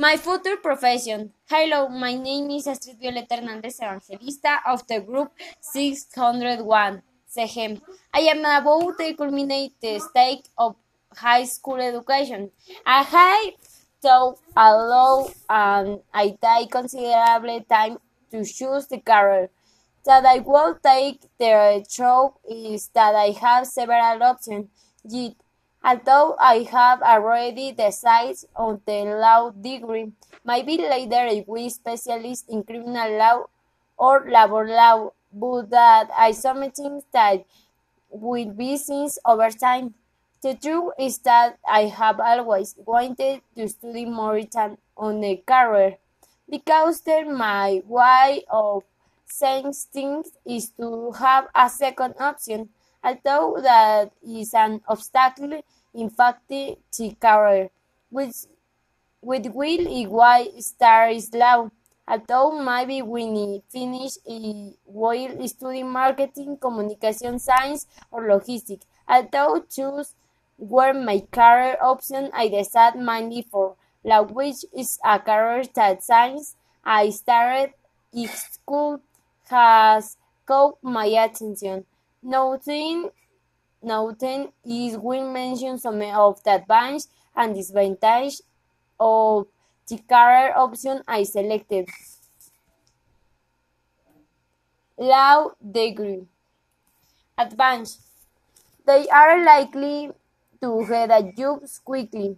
[0.00, 1.34] My future profession.
[1.46, 5.30] Hello, my name is Astrid Violeta Hernandez Evangelista of the group
[5.60, 7.82] 601, SEGEM.
[8.14, 10.76] I am about to culminate the stage of
[11.14, 12.50] high school education.
[12.86, 13.52] I have
[14.00, 17.98] to allow and I take considerable time
[18.30, 19.50] to choose the career
[20.06, 21.20] that I will take.
[21.38, 24.70] The truth is that I have several options,
[25.04, 25.34] yet
[25.82, 30.12] Although I have already decided on the law degree,
[30.44, 33.44] maybe later I will be specialist in criminal law
[33.96, 37.44] or labor law, but that is something that
[38.10, 39.94] will be seen over time.
[40.42, 45.96] The truth is that I have always wanted to study Maritime on a career
[46.48, 48.82] because then my way of
[49.26, 52.68] saying things is to have a second option
[53.02, 55.62] although that is an obstacle
[55.94, 57.70] in fact to career,
[58.10, 58.46] which
[59.22, 61.70] with will igual star is low.
[62.08, 68.86] Although maybe when he finish he will study marketing, communication science or logistics.
[69.08, 70.14] Although choose
[70.58, 77.10] were my career option, I decided mainly for which is a career that science I
[77.10, 77.74] started
[78.12, 79.00] if school
[79.48, 81.84] has caught my attention.
[82.22, 83.10] Nothing,
[83.82, 88.42] nothing is will mention some of the advantages and disadvantages
[88.98, 89.46] of
[89.88, 91.88] the career option I selected.
[94.98, 96.28] Law degree.
[97.36, 98.02] Advanced.
[98.86, 100.12] They are likely
[100.60, 102.36] to get a job quickly.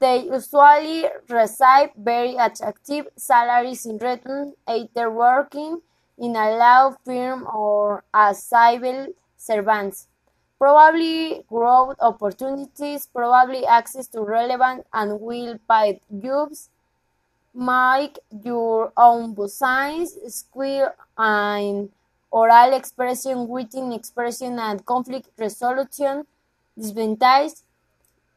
[0.00, 5.80] They usually receive very attractive salaries in return after working
[6.18, 10.08] in a law firm or as civil servants.
[10.58, 16.70] Probably growth opportunities, probably access to relevant and well-paid jobs,
[17.54, 21.90] make your own science, skill and
[22.30, 26.26] oral expression, written expression and conflict resolution,
[26.78, 27.52] disadvantage,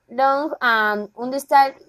[0.10, 1.82] long and understaffed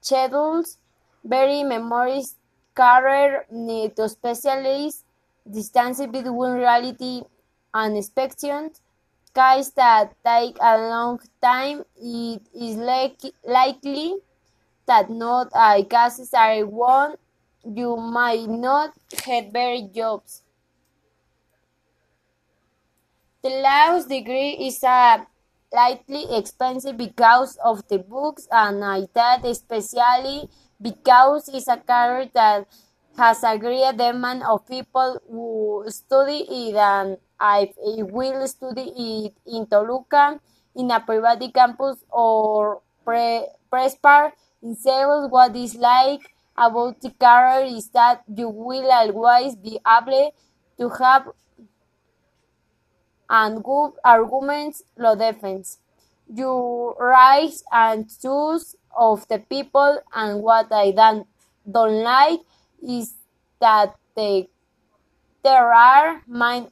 [0.00, 0.78] schedules,
[1.24, 2.34] very memories,
[2.74, 5.04] career need to specialize,
[5.50, 7.22] distance between reality
[7.72, 8.70] and expectation,
[9.34, 14.16] case that take a long time, it is like, likely
[14.86, 17.14] that not all cases are one.
[17.64, 20.42] You might not get very jobs.
[23.42, 25.26] The last degree is a
[25.70, 30.48] slightly expensive because of the books and I that especially
[30.80, 32.66] because it's a career that
[33.16, 38.92] has a great demand of people who study it and I will study
[39.26, 40.40] it in Toluca,
[40.74, 44.32] in a private campus or pre Prespa
[44.62, 45.30] in sales.
[45.30, 46.20] What is like
[46.56, 50.34] about the career is that you will always be able
[50.78, 51.28] to have
[53.28, 55.78] and good arguments lo defense.
[56.32, 61.26] Your rights and choose of the people and what I don't,
[61.70, 62.40] don't like
[62.82, 63.14] is
[63.60, 64.48] that they,
[65.44, 66.68] there are many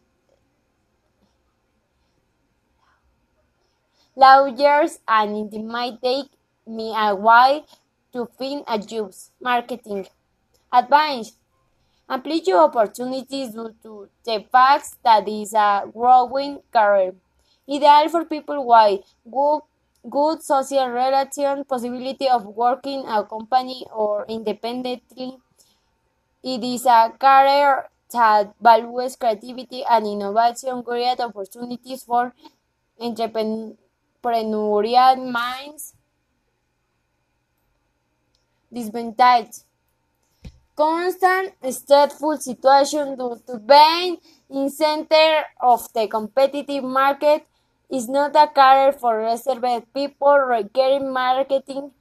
[4.16, 6.30] lawyers and it might take
[6.66, 7.64] me a while
[8.12, 9.12] to find a job.
[9.40, 10.06] Marketing
[10.72, 11.32] advice
[12.08, 17.14] amplitude opportunities due to the fact that is a growing career.
[17.70, 19.00] Ideal for people with
[19.30, 19.60] good,
[20.10, 25.38] good social relation, possibility of working a company or independently
[26.44, 32.32] it is a career that values creativity and innovation, great opportunities for
[33.00, 35.94] entrepreneurial minds.
[38.72, 39.64] Disadvantage
[40.76, 44.18] constant stressful situation due to being
[44.50, 47.46] in center of the competitive market
[47.90, 51.92] is not a career for reserved people requiring marketing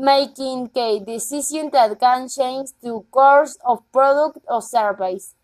[0.00, 5.34] making a decision that can change the course of product or service.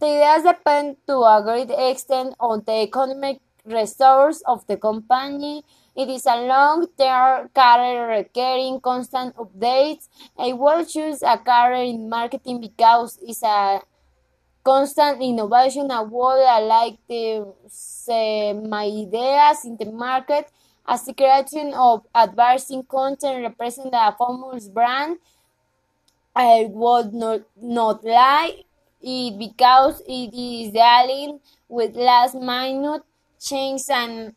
[0.00, 5.62] The ideas depend to a great extent on the economic resource of the company.
[5.94, 10.08] It is a long-term career requiring constant updates.
[10.38, 13.82] I will choose a career in marketing because it's a
[14.64, 15.90] constant innovation.
[15.90, 20.50] I would like to say my ideas in the market
[20.90, 25.18] as the creation of advertising content represent a famous brand,
[26.34, 28.64] I would not, not lie
[29.00, 31.38] it because it is dealing
[31.68, 33.02] with last minute
[33.40, 34.34] change and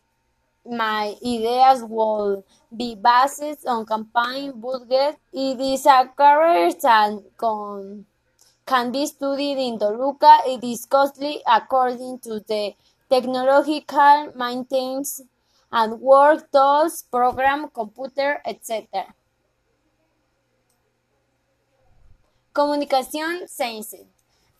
[0.63, 2.45] my ideas will
[2.75, 5.17] be based on campaign budget.
[5.33, 8.05] It is a career that con
[8.65, 10.37] can be studied in Toluca.
[10.45, 12.73] It is costly according to the
[13.09, 15.21] technological maintenance
[15.73, 19.13] and work tools, program, computer, etc.
[22.53, 23.95] Communication Science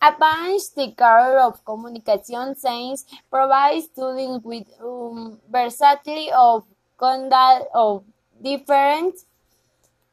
[0.02, 6.66] Advanced the career of communication science provides students with um, versatility of
[6.98, 8.04] conduct of
[8.44, 9.16] different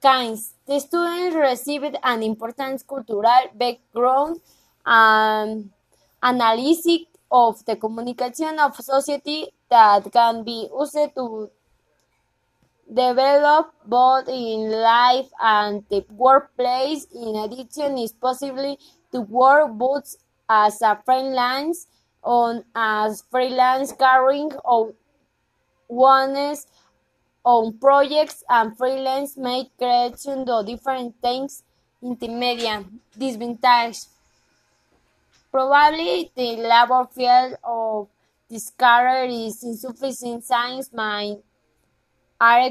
[0.01, 0.55] kinds.
[0.67, 4.41] The students received an important cultural background
[4.87, 5.71] and
[6.23, 11.51] analysis of the communication of society that can be used to
[12.93, 17.07] develop both in life and the workplace.
[17.15, 18.79] In addition, is possibly
[19.13, 20.17] to work both
[20.49, 21.87] as a freelance
[22.23, 24.95] on as freelance carrying out
[25.89, 26.67] one's
[27.45, 31.63] own projects and freelance make creation of different things
[32.03, 32.85] in the intermedia
[33.17, 33.99] disadvantage.
[35.53, 38.09] Probably the labor field of
[38.49, 41.43] this is insufficient science mind
[42.41, 42.71] are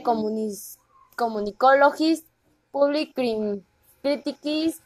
[1.17, 2.23] communicologists,
[2.71, 4.81] public critics.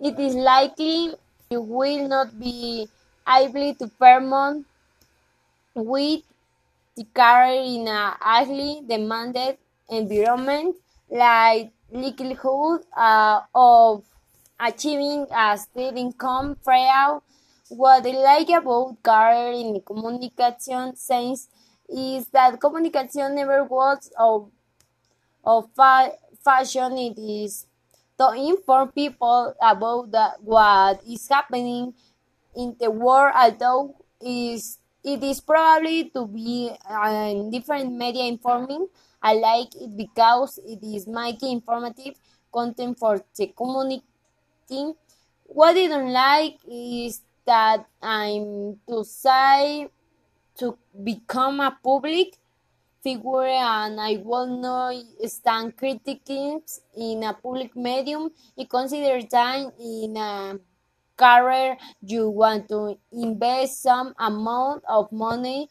[0.00, 1.14] It is likely
[1.50, 2.88] you will not be
[3.28, 4.64] able to perform
[5.74, 6.22] with
[6.96, 9.58] the career in a highly demanded
[9.88, 10.76] environment
[11.10, 14.02] like likelihood uh, of
[14.62, 17.22] achieving a steady income throughout
[17.68, 21.48] what I like about career in communication science
[21.88, 24.50] is that communication never works of,
[25.44, 26.12] of fa
[26.44, 26.98] fashion.
[26.98, 27.66] It is
[28.18, 31.94] to inform people about the, what is happening
[32.54, 38.86] in the world, although is it is probably to be uh, different media informing.
[39.20, 42.14] I like it because it is making informative
[42.52, 44.04] content for the community.
[45.44, 49.90] What I don't like is that I'm to
[50.58, 52.36] to become a public
[53.02, 54.94] figure and I will not
[55.26, 58.30] stand critiques in a public medium.
[58.56, 60.58] You consider time in a
[61.16, 65.68] career you want to invest some amount of money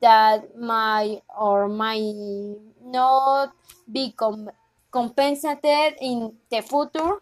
[0.00, 3.52] that might or might not
[3.90, 4.50] be com
[4.90, 7.20] compensated in the future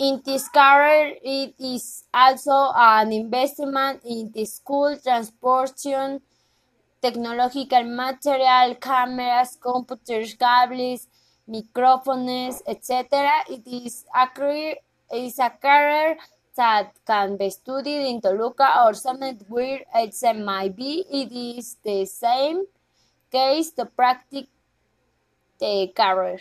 [0.00, 6.22] in this career, it is also an investment in the school transportation,
[7.02, 11.06] technological material, cameras, computers, cables,
[11.46, 13.28] microphones, etc.
[13.50, 14.76] It is a career,
[15.12, 16.16] is a career
[16.56, 21.04] that can be studied in Toluca or somewhere where it might be.
[21.10, 22.64] It is the same
[23.30, 24.46] case to practice
[25.58, 26.40] the career.